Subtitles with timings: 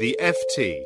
[0.00, 0.82] The FT.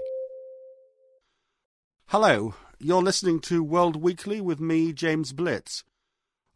[2.07, 5.85] Hello, you're listening to World Weekly with me, James Blitz.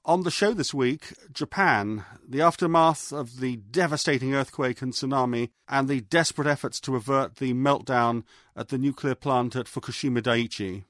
[0.05, 5.87] On the show this week, Japan, the aftermath of the devastating earthquake and tsunami, and
[5.87, 8.25] the desperate efforts to avert the meltdown
[8.57, 10.83] at the nuclear plant at Fukushima Daiichi.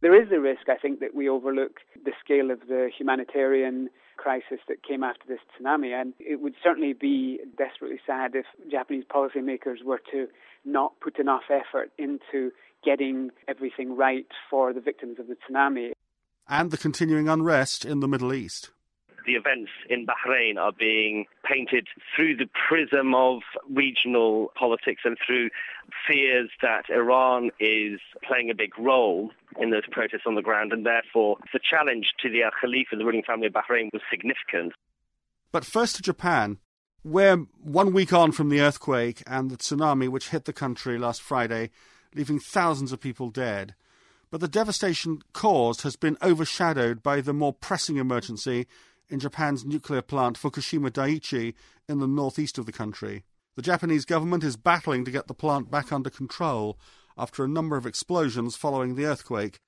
[0.00, 4.60] There is a risk, I think, that we overlook the scale of the humanitarian crisis
[4.68, 6.00] that came after this tsunami.
[6.00, 10.28] And it would certainly be desperately sad if Japanese policymakers were to
[10.64, 12.50] not put enough effort into
[12.84, 15.92] getting everything right for the victims of the tsunami.
[16.48, 18.70] And the continuing unrest in the Middle East
[19.28, 21.86] the events in Bahrain are being painted
[22.16, 25.50] through the prism of regional politics and through
[26.06, 29.30] fears that Iran is playing a big role
[29.60, 33.04] in those protests on the ground, and therefore the challenge to the Al Khalifa, the
[33.04, 34.72] ruling family of Bahrain, was significant.
[35.52, 36.56] But first to Japan,
[37.02, 41.22] where one week on from the earthquake and the tsunami which hit the country last
[41.22, 41.70] Friday,
[42.14, 43.74] leaving thousands of people dead.
[44.30, 48.66] But the devastation caused has been overshadowed by the more pressing emergency
[49.08, 51.54] in Japan's nuclear plant Fukushima Daiichi
[51.88, 53.24] in the northeast of the country.
[53.56, 56.78] The Japanese government is battling to get the plant back under control
[57.16, 59.58] after a number of explosions following the earthquake.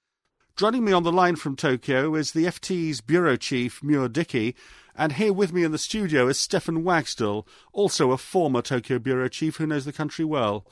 [0.56, 4.54] Joining me on the line from Tokyo is the FT's bureau chief, Mure Dickie,
[4.94, 9.28] and here with me in the studio is Stefan Wagstyl, also a former Tokyo bureau
[9.28, 10.66] chief who knows the country well.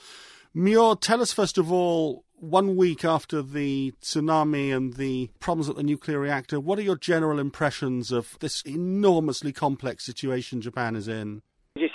[0.53, 5.77] Mure, tell us first of all one week after the tsunami and the problems at
[5.77, 11.09] the nuclear reactor, what are your general impressions of this enormously complex situation Japan is
[11.09, 11.41] in?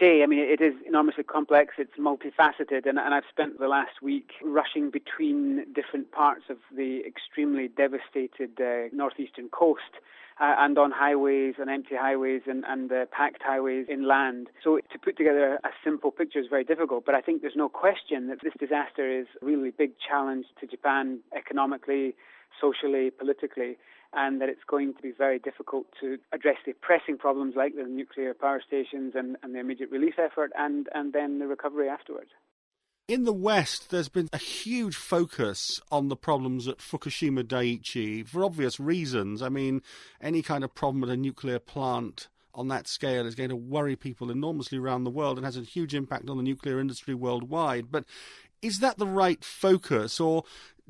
[0.04, 4.32] I mean, it is enormously complex, it's multifaceted, and, and I've spent the last week
[4.44, 10.02] rushing between different parts of the extremely devastated uh, northeastern coast
[10.42, 14.50] uh, and on highways and empty highways and, and uh, packed highways inland.
[14.62, 17.70] So to put together a simple picture is very difficult, but I think there's no
[17.70, 22.14] question that this disaster is a really big challenge to Japan economically,
[22.60, 23.78] socially, politically,
[24.16, 27.84] and that it's going to be very difficult to address the pressing problems like the
[27.84, 32.30] nuclear power stations and, and the immediate relief effort and, and then the recovery afterwards.
[33.08, 38.46] In the West, there's been a huge focus on the problems at Fukushima Daiichi for
[38.46, 39.42] obvious reasons.
[39.42, 39.82] I mean,
[40.22, 43.96] any kind of problem at a nuclear plant on that scale is going to worry
[43.96, 47.92] people enormously around the world and has a huge impact on the nuclear industry worldwide.
[47.92, 48.06] But
[48.62, 50.46] is that the right focus, or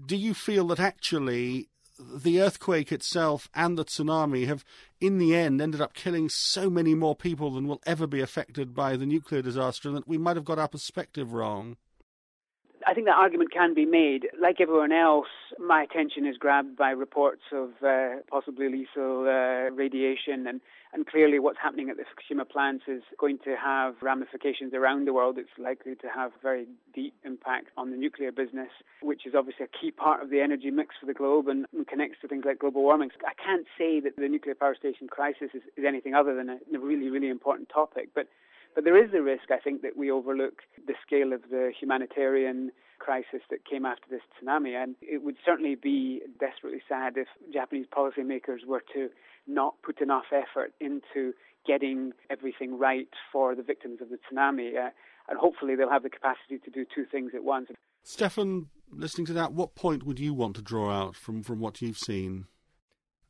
[0.06, 1.69] do you feel that actually
[2.00, 4.66] the earthquake itself and the tsunami have,
[5.00, 8.74] in the end, ended up killing so many more people than will ever be affected
[8.74, 11.78] by the nuclear disaster, that we might have got our perspective wrong?
[12.88, 14.27] I think that argument can be made.
[14.39, 15.27] Like everyone else,
[15.59, 20.61] my attention is grabbed by reports of uh, possibly lethal uh, radiation, and,
[20.94, 25.13] and clearly what's happening at the Fukushima plants is going to have ramifications around the
[25.13, 25.38] world.
[25.38, 28.69] It's likely to have very deep impact on the nuclear business,
[29.01, 31.88] which is obviously a key part of the energy mix for the globe and, and
[31.88, 33.09] connects to things like global warming.
[33.25, 36.57] I can't say that the nuclear power station crisis is, is anything other than a,
[36.75, 38.27] a really, really important topic, but
[38.75, 42.72] but there is a risk, I think, that we overlook the scale of the humanitarian
[43.00, 44.81] crisis that came after this tsunami.
[44.81, 49.09] And it would certainly be desperately sad if Japanese policymakers were to
[49.47, 51.33] not put enough effort into
[51.67, 54.78] getting everything right for the victims of the tsunami.
[54.78, 54.89] Uh,
[55.29, 57.69] and hopefully they'll have the capacity to do two things at once.
[58.03, 61.81] Stefan, listening to that, what point would you want to draw out from, from what
[61.81, 62.45] you've seen?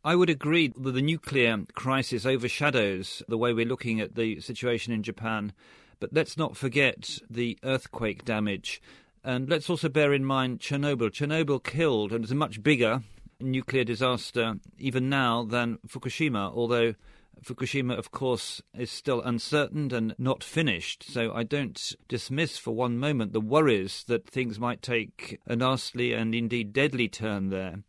[0.05, 4.91] I would agree that the nuclear crisis overshadows the way we're looking at the situation
[4.91, 5.53] in Japan.
[6.01, 8.81] But let's not forget the earthquake damage.
[9.23, 11.09] And let's also bear in mind Chernobyl.
[11.09, 13.01] Chernobyl killed, and it's a much bigger
[13.39, 16.95] nuclear disaster even now than Fukushima, although
[17.41, 21.03] Fukushima, of course, is still uncertain and not finished.
[21.03, 26.11] So I don't dismiss for one moment the worries that things might take a nasty
[26.11, 27.83] and indeed deadly turn there.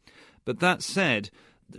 [0.44, 1.30] But that said,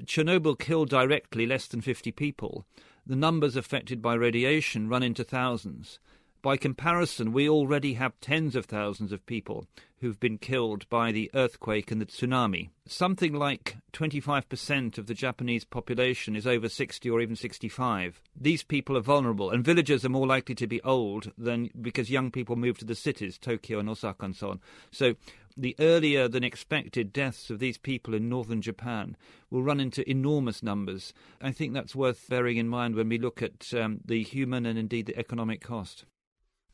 [0.05, 2.65] Chernobyl killed directly less than 50 people.
[3.05, 5.99] The numbers affected by radiation run into thousands.
[6.45, 9.65] By comparison, we already have tens of thousands of people
[9.99, 12.69] who've been killed by the earthquake and the tsunami.
[12.85, 18.21] Something like 25% of the Japanese population is over 60 or even 65.
[18.39, 22.29] These people are vulnerable, and villagers are more likely to be old than because young
[22.29, 24.59] people move to the cities, Tokyo and Osaka and so on.
[24.91, 25.15] So
[25.57, 29.15] the earlier than expected deaths of these people in northern Japan
[29.49, 31.13] will run into enormous numbers.
[31.41, 34.77] I think that's worth bearing in mind when we look at um, the human and
[34.77, 36.05] indeed the economic cost.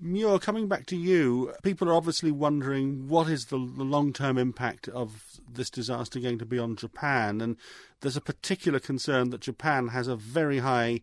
[0.03, 4.39] Mure, coming back to you, people are obviously wondering what is the, the long term
[4.39, 7.39] impact of this disaster going to be on Japan.
[7.39, 7.55] And
[7.99, 11.01] there's a particular concern that Japan has a very high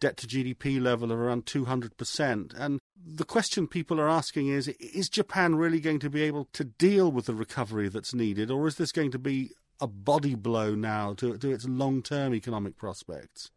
[0.00, 2.54] debt to GDP level of around 200%.
[2.58, 6.64] And the question people are asking is is Japan really going to be able to
[6.64, 9.50] deal with the recovery that's needed, or is this going to be
[9.80, 13.50] a body blow now to, to its long term economic prospects?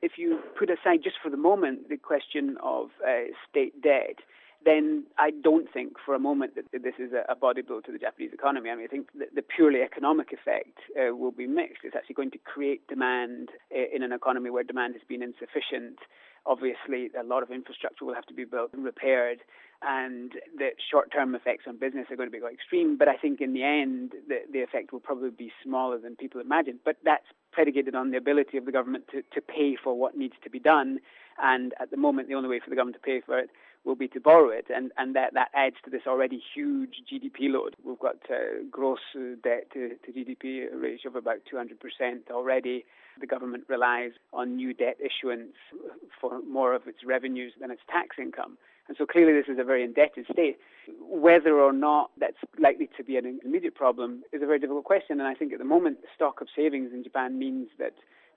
[0.00, 4.16] If you put aside just for the moment the question of uh, state debt,
[4.64, 7.98] then I don't think for a moment that this is a body blow to the
[7.98, 8.70] Japanese economy.
[8.70, 11.84] I mean, I think the purely economic effect uh, will be mixed.
[11.84, 15.98] It's actually going to create demand uh, in an economy where demand has been insufficient.
[16.44, 19.40] Obviously, a lot of infrastructure will have to be built and repaired,
[19.82, 22.96] and the short-term effects on business are going to be quite extreme.
[22.96, 26.40] But I think in the end, the, the effect will probably be smaller than people
[26.40, 26.80] imagine.
[26.84, 30.34] But that's predicated on the ability of the government to, to pay for what needs
[30.42, 30.98] to be done.
[31.40, 33.50] And at the moment, the only way for the government to pay for it
[33.88, 37.50] will be to borrow it, and, and that, that adds to this already huge GDP
[37.50, 37.74] load.
[37.82, 41.70] We've got uh, gross uh, debt to, to GDP ratio of about 200%
[42.30, 42.84] already.
[43.18, 45.54] The government relies on new debt issuance
[46.20, 48.58] for more of its revenues than its tax income.
[48.88, 50.58] And so clearly this is a very indebted state.
[51.00, 55.18] Whether or not that's likely to be an immediate problem is a very difficult question.
[55.18, 57.94] And I think at the moment, the stock of savings in Japan means that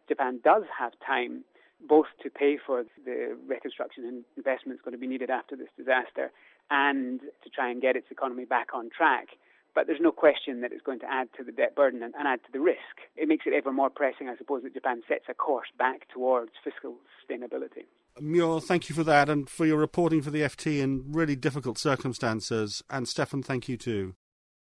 [0.07, 1.43] Japan does have time
[1.87, 6.31] both to pay for the reconstruction and investments going to be needed after this disaster
[6.69, 9.27] and to try and get its economy back on track.
[9.73, 12.27] But there's no question that it's going to add to the debt burden and, and
[12.27, 13.07] add to the risk.
[13.15, 16.51] It makes it ever more pressing, I suppose, that Japan sets a course back towards
[16.63, 17.85] fiscal sustainability.
[18.19, 21.77] Mure, thank you for that and for your reporting for the FT in really difficult
[21.77, 22.83] circumstances.
[22.89, 24.15] And Stefan, thank you too.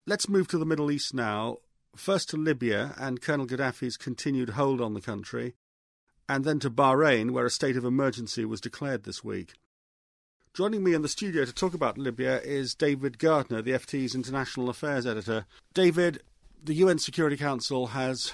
[0.07, 1.57] Let's move to the Middle East now.
[1.95, 5.55] First to Libya and Colonel Gaddafi's continued hold on the country
[6.29, 9.53] and then to Bahrain, where a state of emergency was declared this week.
[10.53, 14.69] Joining me in the studio to talk about Libya is David Gardner, the FT's international
[14.69, 15.45] affairs editor.
[15.73, 16.23] David,
[16.63, 18.33] the UN Security Council has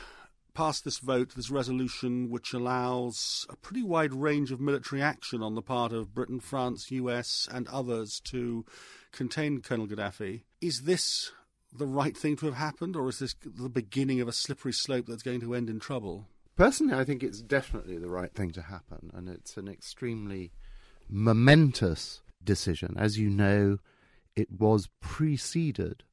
[0.54, 5.56] passed this vote, this resolution, which allows a pretty wide range of military action on
[5.56, 8.66] the part of Britain, France, US, and others to
[9.12, 10.44] contain Colonel Gaddafi.
[10.62, 11.32] Is this
[11.76, 15.08] the right thing to have happened, or is this the beginning of a slippery slope
[15.08, 16.28] that's going to end in trouble?
[16.56, 20.52] Personally, I think it's definitely the right thing to happen, and it's an extremely
[21.10, 22.96] momentous decision.
[22.98, 23.80] As you know,
[24.36, 26.04] it was preceded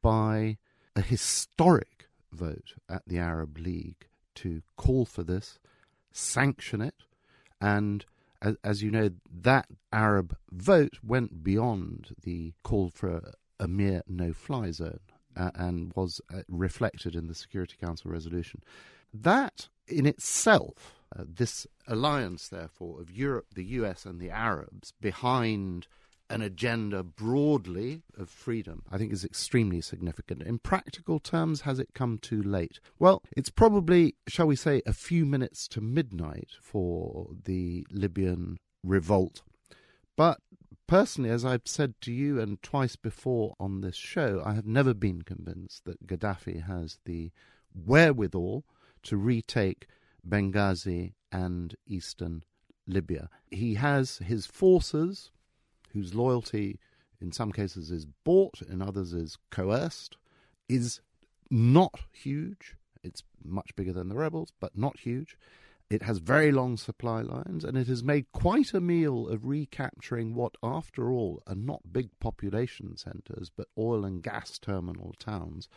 [0.00, 0.56] by
[0.96, 4.06] a historic vote at the Arab League
[4.36, 5.58] to call for this,
[6.12, 6.94] sanction it,
[7.60, 8.06] and
[8.40, 14.32] as, as you know, that Arab vote went beyond the call for a mere no
[14.32, 15.00] fly zone
[15.36, 18.62] uh, and was uh, reflected in the Security Council resolution.
[19.12, 25.86] That in itself, uh, this alliance, therefore, of Europe, the US, and the Arabs behind
[26.30, 30.42] an agenda broadly of freedom, I think is extremely significant.
[30.42, 32.78] In practical terms, has it come too late?
[33.00, 39.42] Well, it's probably, shall we say, a few minutes to midnight for the Libyan revolt.
[40.16, 40.38] But
[40.86, 44.94] personally, as I've said to you and twice before on this show, I have never
[44.94, 47.32] been convinced that Gaddafi has the
[47.74, 48.64] wherewithal
[49.04, 49.86] to retake
[50.28, 52.44] Benghazi and eastern
[52.86, 53.28] Libya.
[53.50, 55.30] He has his forces,
[55.92, 56.78] whose loyalty
[57.20, 60.16] in some cases is bought, in others is coerced,
[60.68, 61.00] is
[61.50, 62.76] not huge.
[63.02, 65.36] It's much bigger than the rebels, but not huge.
[65.90, 70.34] It has very long supply lines, and it has made quite a meal of recapturing
[70.34, 75.68] what, after all, are not big population centres, but oil and gas terminal towns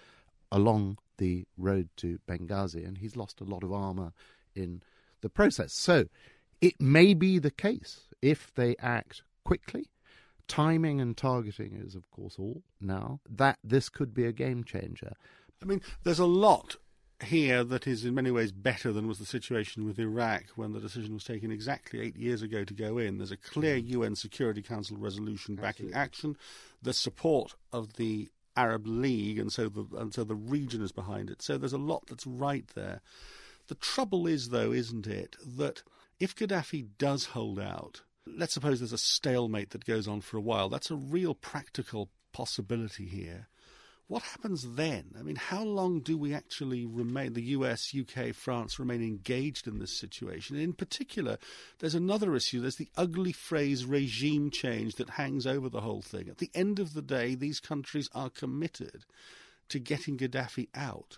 [0.51, 4.11] along the road to Benghazi, and he's lost a lot of armour
[4.55, 4.83] in
[5.21, 5.71] the process.
[5.71, 6.07] So
[6.59, 9.87] it may be the case if they act quickly.
[10.49, 15.13] Timing and targeting is, of course, all now that this could be a game changer.
[15.61, 16.75] I mean, there's a lot
[17.23, 20.81] here that is in many ways better than was the situation with Iraq when the
[20.81, 23.17] decision was taken exactly eight years ago to go in.
[23.17, 23.87] There's a clear mm.
[23.91, 26.01] UN Security Council resolution backing Absolutely.
[26.01, 26.37] action,
[26.81, 31.29] the support of the Arab League, and so the and so the region is behind
[31.29, 31.41] it.
[31.41, 33.01] So there's a lot that's right there.
[33.67, 35.83] The trouble is, though, isn't it, that
[36.19, 40.41] if Gaddafi does hold out, let's suppose there's a stalemate that goes on for a
[40.41, 40.69] while.
[40.69, 43.47] That's a real practical possibility here.
[44.07, 45.15] What happens then?
[45.17, 49.79] I mean, how long do we actually remain, the US, UK, France, remain engaged in
[49.79, 50.57] this situation?
[50.57, 51.37] In particular,
[51.79, 52.59] there's another issue.
[52.59, 56.27] There's the ugly phrase regime change that hangs over the whole thing.
[56.29, 59.05] At the end of the day, these countries are committed
[59.69, 61.17] to getting Gaddafi out.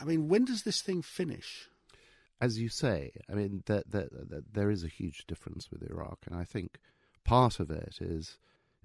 [0.00, 1.68] I mean, when does this thing finish?
[2.40, 4.08] As you say, I mean, there, there,
[4.52, 6.78] there is a huge difference with Iraq, and I think
[7.24, 8.36] part of it is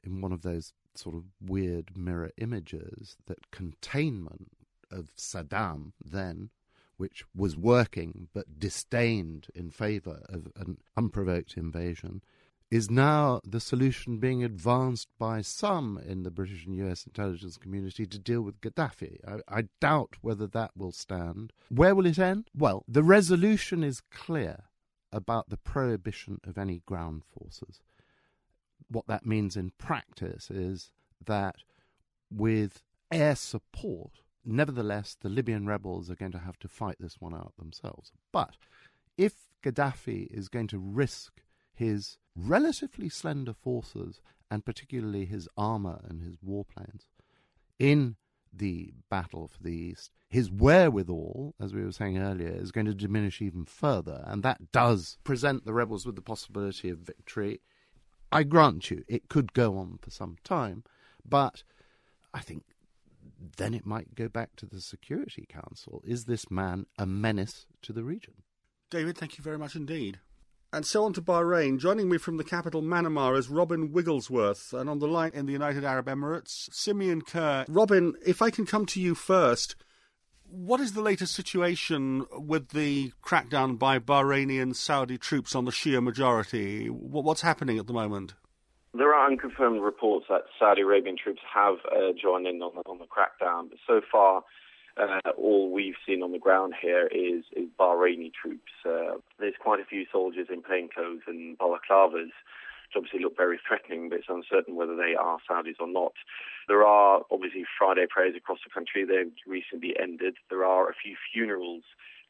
[0.03, 4.51] in one of those sort of weird mirror images that containment
[4.91, 6.49] of Saddam then,
[6.97, 12.21] which was working but disdained in favour of an unprovoked invasion,
[12.69, 18.05] is now the solution being advanced by some in the British and US intelligence community
[18.05, 19.17] to deal with Gaddafi.
[19.27, 21.51] I, I, doubt whether that will stand.
[21.67, 22.49] Where will it end?
[22.55, 24.63] Well, the resolution is clear
[25.11, 27.81] about the prohibition of any ground forces.
[28.91, 30.91] What that means in practice is
[31.25, 31.57] that
[32.29, 32.81] with
[33.11, 37.53] air support, nevertheless, the Libyan rebels are going to have to fight this one out
[37.57, 38.11] themselves.
[38.31, 38.57] But
[39.17, 41.41] if Gaddafi is going to risk
[41.73, 44.19] his relatively slender forces,
[44.49, 47.05] and particularly his armour and his warplanes,
[47.79, 48.17] in
[48.53, 52.93] the battle for the East, his wherewithal, as we were saying earlier, is going to
[52.93, 57.61] diminish even further, and that does present the rebels with the possibility of victory.
[58.31, 60.83] I grant you, it could go on for some time,
[61.27, 61.63] but
[62.33, 62.63] I think
[63.57, 66.01] then it might go back to the Security Council.
[66.05, 68.35] Is this man a menace to the region?
[68.89, 70.19] David, thank you very much indeed.
[70.73, 71.79] And so on to Bahrain.
[71.79, 74.71] Joining me from the capital, Manama, is Robin Wigglesworth.
[74.71, 77.65] And on the line in the United Arab Emirates, Simeon Kerr.
[77.67, 79.75] Robin, if I can come to you first,
[80.51, 85.71] what is the latest situation with the crackdown by Bahraini and Saudi troops on the
[85.71, 86.87] Shia majority?
[86.87, 88.33] What's happening at the moment?
[88.93, 92.99] There are unconfirmed reports that Saudi Arabian troops have uh, joined in on the, on
[92.99, 94.43] the crackdown, but so far,
[94.97, 98.71] uh, all we've seen on the ground here is, is Bahraini troops.
[98.85, 102.31] Uh, there's quite a few soldiers in plainclothes and balaclavas,
[102.95, 106.13] obviously look very threatening, but it's uncertain whether they are Saudis or not.
[106.67, 109.05] There are obviously Friday prayers across the country.
[109.05, 110.35] They've recently ended.
[110.49, 111.83] There are a few funerals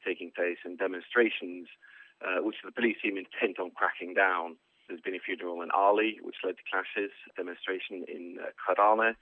[0.05, 1.67] taking place and demonstrations,
[2.21, 4.57] uh, which the police seem intent on cracking down.
[4.87, 9.13] There's been a funeral in Ali, which led to clashes, demonstration in uh,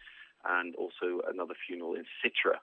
[0.46, 2.58] and also another funeral in Sitra.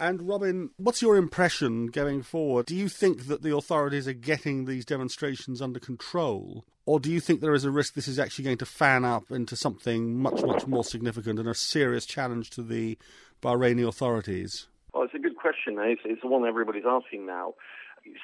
[0.00, 2.66] And Robin, what's your impression going forward?
[2.66, 6.64] Do you think that the authorities are getting these demonstrations under control?
[6.84, 9.30] Or do you think there is a risk this is actually going to fan up
[9.30, 12.98] into something much, much more significant and a serious challenge to the
[13.40, 14.66] Bahraini authorities?
[14.92, 15.76] Well, it's a good question.
[15.78, 17.54] It's, it's the one everybody's asking now.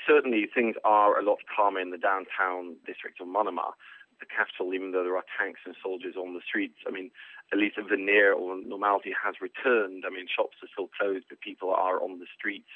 [0.06, 3.74] Certainly, things are a lot calmer in the downtown district of Manama
[4.20, 6.78] the capital, even though there are tanks and soldiers on the streets.
[6.86, 7.10] I mean,
[7.52, 10.04] at least a veneer or normality has returned.
[10.06, 12.70] I mean, shops are still closed, but people are on the streets.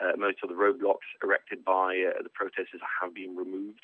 [0.00, 3.82] Uh, most of the roadblocks erected by uh, the protesters have been removed.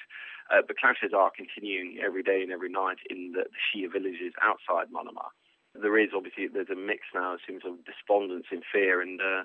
[0.50, 4.32] Uh, but clashes are continuing every day and every night in the, the Shia villages
[4.42, 5.32] outside Manama.
[5.74, 9.42] There is obviously there's a mix now, it seems, of despondence and fear and uh,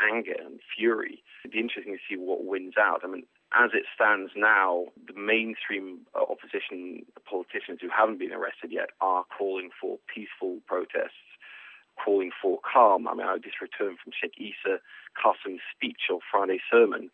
[0.00, 1.22] anger and fury.
[1.44, 3.00] It'd be interesting to see what wins out.
[3.04, 8.72] I mean, as it stands now, the mainstream uh, opposition politicians who haven't been arrested
[8.72, 11.28] yet are calling for peaceful protests,
[12.02, 13.06] calling for calm.
[13.06, 14.80] I mean, I just returned from Sheikh Isa
[15.12, 17.10] Qasim's speech or Friday sermon.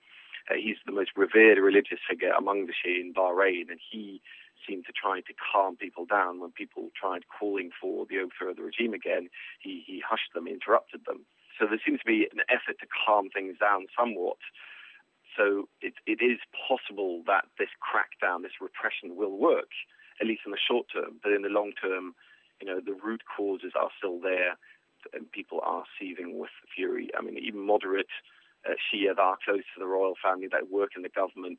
[0.51, 4.21] Uh, he's the most revered religious figure among the Shia in Bahrain, and he
[4.67, 8.57] seemed to try to calm people down when people tried calling for the overthrow of
[8.57, 9.29] the regime again.
[9.61, 11.27] He, he hushed them, interrupted them.
[11.59, 14.39] So there seems to be an effort to calm things down somewhat.
[15.37, 19.71] So it, it is possible that this crackdown, this repression will work,
[20.21, 21.19] at least in the short term.
[21.23, 22.15] But in the long term,
[22.61, 24.57] you know, the root causes are still there
[25.13, 27.11] and people are seething with fury.
[27.17, 28.13] I mean, even moderate
[28.69, 31.59] uh, Shia that are close to the royal family that work in the government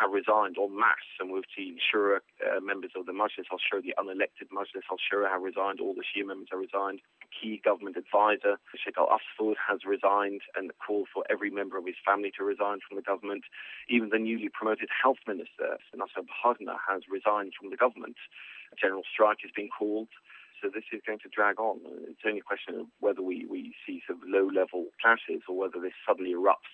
[0.00, 3.94] have resigned en masse, and we've seen Shura, uh, members of the Majlis al-Shura, the
[3.98, 7.00] unelected Majlis al-Shura have resigned, all the Shia members have resigned.
[7.30, 12.32] Key government advisor, Sheikh al-Asfur, has resigned and called for every member of his family
[12.38, 13.44] to resign from the government.
[13.88, 18.16] Even the newly promoted health minister, Nasser Baharna, has resigned from the government.
[18.72, 20.08] A general strike has been called.
[20.64, 21.80] So this is going to drag on.
[22.08, 25.78] It's only a question of whether we, we see sort of low-level clashes or whether
[25.78, 26.72] this suddenly erupts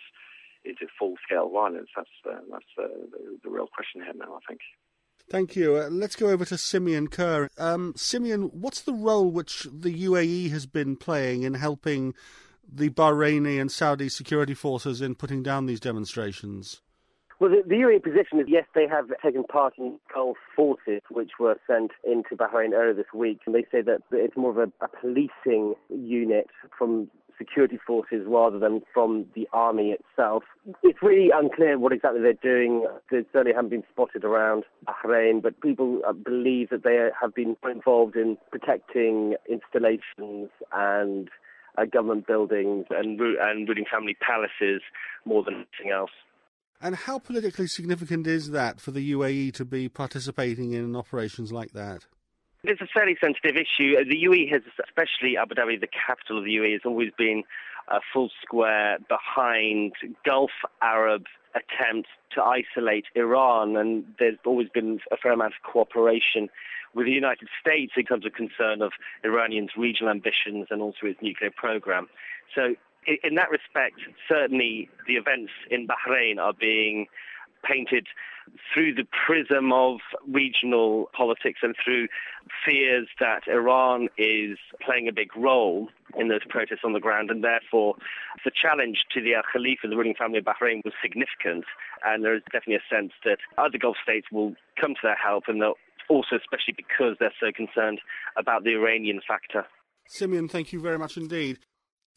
[0.64, 1.88] into full-scale violence?
[1.96, 4.60] That's uh, that's uh, the, the, real question here now, I think.
[5.28, 5.76] Thank you.
[5.76, 7.48] Uh, let's go over to Simeon Kerr.
[7.58, 12.14] Um, Simeon, what's the role which the UAE has been playing in helping
[12.72, 16.80] the Bahraini and Saudi security forces in putting down these demonstrations?
[17.40, 21.32] Well, the, the UAE position is yes, they have taken part in Gulf forces which
[21.40, 24.84] were sent into Bahrain earlier this week, and they say that it's more of a,
[24.84, 30.42] a policing unit from security forces rather than from the army itself.
[30.82, 32.84] It's really unclear what exactly they're doing.
[33.10, 37.56] They certainly haven't been spotted around Bahrain, but people uh, believe that they have been
[37.66, 41.30] involved in protecting installations and
[41.78, 44.82] uh, government buildings and, and ruling family palaces
[45.24, 46.10] more than anything else.
[46.80, 51.72] And how politically significant is that for the UAE to be participating in operations like
[51.72, 52.06] that?
[52.64, 53.96] It's a fairly sensitive issue.
[54.04, 57.42] The UAE has, especially Abu Dhabi, the capital of the UAE, has always been
[57.88, 59.92] a full square behind
[60.24, 60.50] Gulf
[60.82, 66.48] Arab attempts to isolate Iran, and there's always been a fair amount of cooperation
[66.94, 68.92] with the United States in terms of concern of
[69.24, 72.08] Iranians' regional ambitions and also its nuclear program.
[72.54, 72.74] So,
[73.06, 77.06] in that respect, certainly the events in Bahrain are being
[77.62, 78.06] painted
[78.72, 82.08] through the prism of regional politics and through
[82.64, 87.44] fears that Iran is playing a big role in those protests on the ground, and
[87.44, 87.94] therefore
[88.44, 91.64] the challenge to the Al Khalifa, the ruling family of Bahrain, was significant.
[92.04, 95.44] And there is definitely a sense that other Gulf states will come to their help,
[95.46, 95.62] and
[96.08, 98.00] also especially because they're so concerned
[98.36, 99.66] about the Iranian factor.
[100.08, 101.58] Simeon, thank you very much indeed.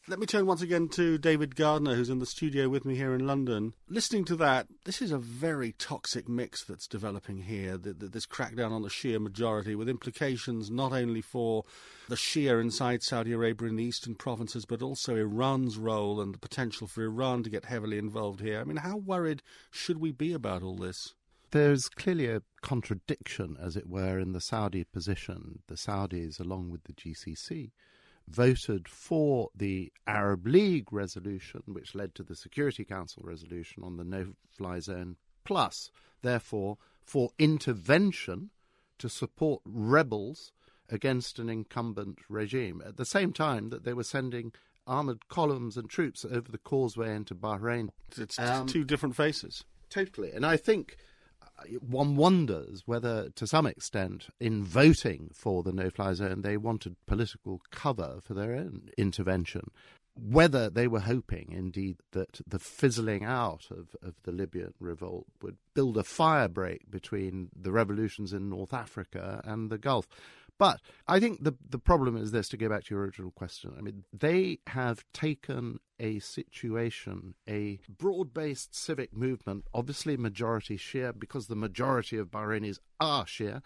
[0.06, 3.14] Let me turn once again to David Gardner, who's in the studio with me here
[3.14, 3.72] in London.
[3.88, 8.82] Listening to that, this is a very toxic mix that's developing here, this crackdown on
[8.82, 11.64] the Shia majority, with implications not only for
[12.10, 16.38] the Shia inside Saudi Arabia in the eastern provinces, but also Iran's role and the
[16.38, 18.60] potential for Iran to get heavily involved here.
[18.60, 21.14] I mean, how worried should we be about all this?
[21.50, 25.60] There's clearly a contradiction, as it were, in the Saudi position.
[25.66, 27.70] The Saudis, along with the GCC,
[28.28, 34.04] voted for the Arab League resolution, which led to the Security Council resolution on the
[34.04, 35.90] no fly zone, plus,
[36.22, 38.50] therefore, for intervention
[38.98, 40.52] to support rebels
[40.88, 44.52] against an incumbent regime at the same time that they were sending
[44.86, 47.88] armored columns and troops over the causeway into Bahrain.
[48.16, 49.64] It's um, two different faces.
[49.88, 50.30] Totally.
[50.32, 50.96] And I think
[51.80, 56.96] one wonders whether, to some extent, in voting for the no fly zone, they wanted
[57.06, 59.70] political cover for their own intervention.
[60.16, 65.56] Whether they were hoping, indeed, that the fizzling out of, of the Libyan revolt would
[65.74, 70.06] build a firebreak between the revolutions in North Africa and the Gulf.
[70.58, 73.74] But I think the the problem is this to go back to your original question.
[73.76, 81.18] I mean, they have taken a situation, a broad based civic movement, obviously majority Shia,
[81.18, 83.62] because the majority of Bahrainis are Shia,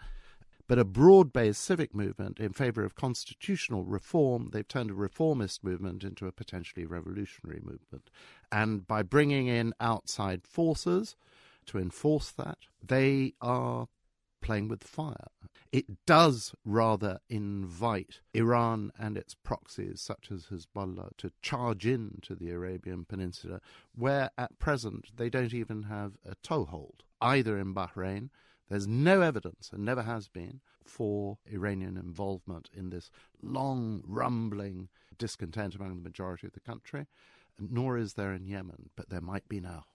[0.67, 4.49] but a broad based civic movement in favor of constitutional reform.
[4.51, 8.09] They've turned a reformist movement into a potentially revolutionary movement.
[8.51, 11.15] And by bringing in outside forces
[11.67, 13.87] to enforce that, they are
[14.41, 15.27] playing with fire.
[15.71, 22.33] It does rather invite Iran and its proxies, such as Hezbollah, to charge in to
[22.33, 23.61] the Arabian Peninsula,
[23.93, 28.29] where at present they don't even have a toehold, either in Bahrain.
[28.67, 33.11] There's no evidence, and never has been, for Iranian involvement in this
[33.43, 37.05] long, rumbling discontent among the majority of the country,
[37.59, 39.85] nor is there in Yemen, but there might be now.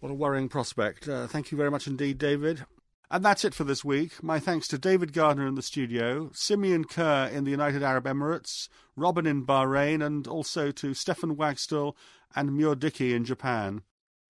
[0.00, 1.08] What a worrying prospect.
[1.08, 2.64] Uh, thank you very much indeed, David.
[3.12, 4.22] And that's it for this week.
[4.22, 8.70] My thanks to David Gardner in the studio, Simeon Kerr in the United Arab Emirates,
[8.96, 11.94] Robin in Bahrain, and also to Stefan Wagstyl
[12.34, 13.82] and Mure Dickie in Japan.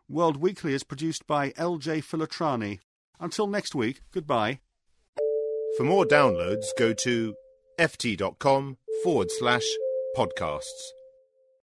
[0.08, 2.80] World Weekly is produced by LJ Filotrani.
[3.20, 4.58] Until next week, goodbye.
[5.76, 7.36] For more downloads, go to
[7.78, 9.64] ft.com forward slash
[10.16, 10.90] podcasts.